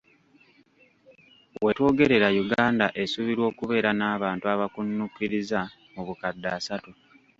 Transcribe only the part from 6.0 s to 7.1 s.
bukadde asatu.